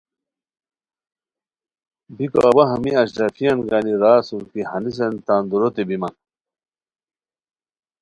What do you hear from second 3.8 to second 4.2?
را